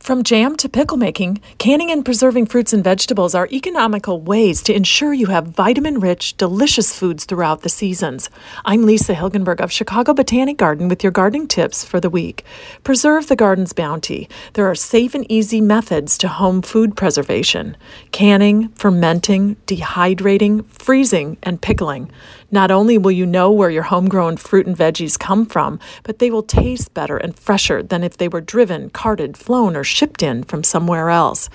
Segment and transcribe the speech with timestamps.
[0.00, 4.74] From jam to pickle making, canning and preserving fruits and vegetables are economical ways to
[4.74, 8.30] ensure you have vitamin rich, delicious foods throughout the seasons.
[8.64, 12.46] I'm Lisa Hilgenberg of Chicago Botanic Garden with your gardening tips for the week.
[12.82, 14.26] Preserve the garden's bounty.
[14.54, 17.76] There are safe and easy methods to home food preservation
[18.10, 22.10] canning, fermenting, dehydrating, freezing, and pickling.
[22.50, 26.30] Not only will you know where your homegrown fruit and veggies come from, but they
[26.30, 30.44] will taste better and fresher than if they were driven, carted, flown, or shipped in
[30.44, 31.50] from somewhere else.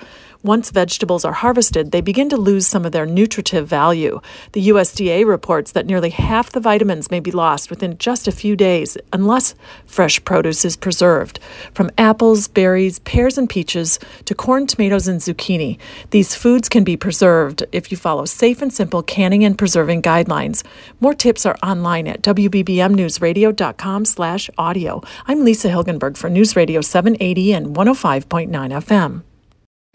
[0.46, 4.20] Once vegetables are harvested, they begin to lose some of their nutritive value.
[4.52, 8.54] The USDA reports that nearly half the vitamins may be lost within just a few
[8.54, 11.40] days unless fresh produce is preserved.
[11.74, 15.78] From apples, berries, pears, and peaches to corn, tomatoes, and zucchini,
[16.10, 20.62] these foods can be preserved if you follow safe and simple canning and preserving guidelines.
[21.00, 25.02] More tips are online at wbbmnewsradio.com/audio.
[25.26, 29.24] I'm Lisa Hilgenberg for News Radio 780 and 105.9 FM.